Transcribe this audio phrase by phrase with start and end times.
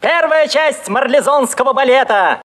[0.00, 2.40] Первая часть марлезонского балета.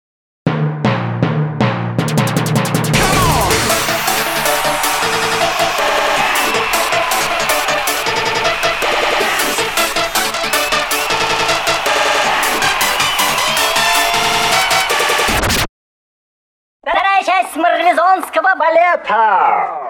[16.82, 19.84] Вторая часть марлезонского балета.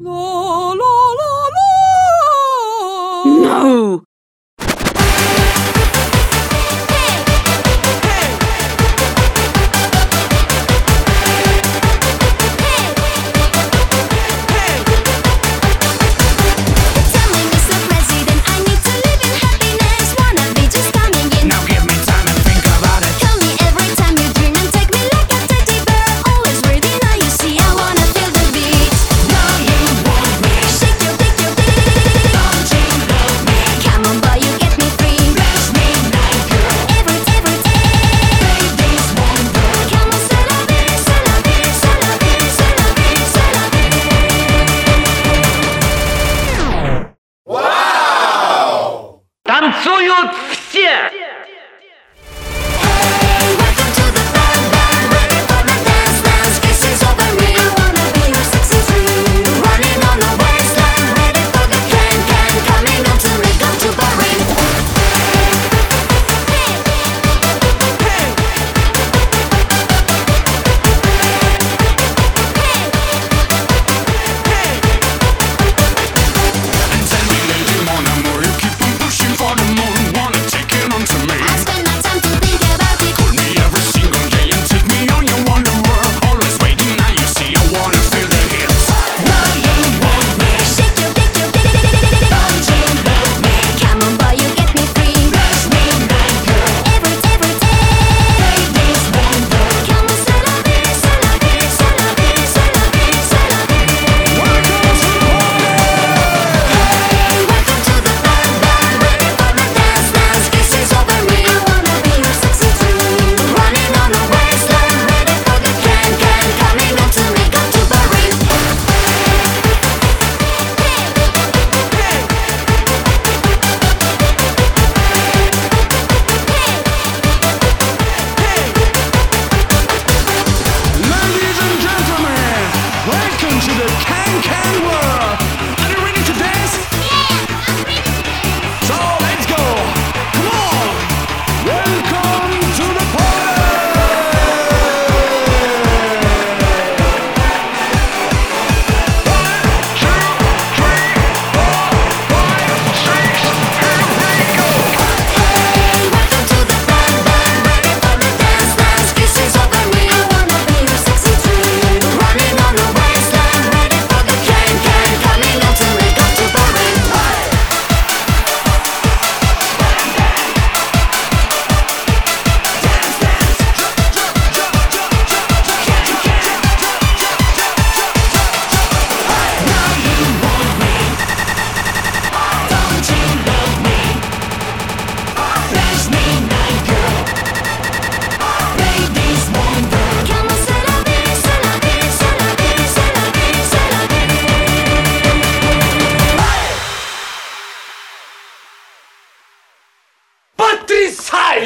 [0.00, 0.80] No!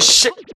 [0.01, 0.54] shit.